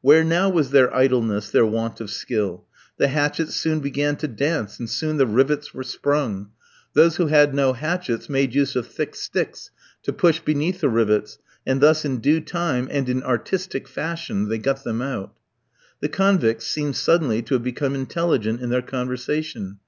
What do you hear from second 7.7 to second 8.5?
hatchets